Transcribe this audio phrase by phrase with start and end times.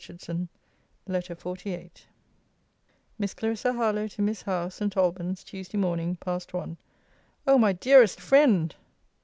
[0.03, 0.47] HARLOWE.
[1.05, 1.91] LETTER XLVIII
[3.19, 4.97] MISS CLARISSA HARLOWE, TO MISS HOWE ST.
[4.97, 6.15] ALBAN'S, TUESDAY MORN.
[6.15, 6.77] PAST ONE.
[7.45, 8.73] O MY DEAREST FRIEND!